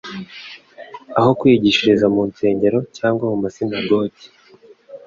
aho 1.19 1.29
kwigishiriza 1.39 2.05
mu 2.15 2.21
nsengero 2.29 2.79
cyangwa 2.97 3.23
mu 3.31 3.37
masinagogi. 3.43 4.25